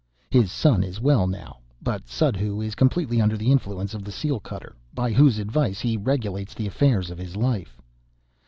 His 0.31 0.51
son 0.51 0.83
is 0.83 0.99
well 0.99 1.27
now; 1.27 1.59
but 1.79 2.07
Suddhoo 2.09 2.59
is 2.59 2.73
completely 2.73 3.21
under 3.21 3.37
the 3.37 3.51
influence 3.51 3.93
of 3.93 4.03
the 4.03 4.11
seal 4.11 4.39
cutter, 4.39 4.75
by 4.95 5.11
whose 5.11 5.37
advice 5.37 5.79
he 5.79 5.95
regulates 5.95 6.55
the 6.55 6.65
affairs 6.65 7.11
of 7.11 7.19
his 7.19 7.35
life. 7.35 7.79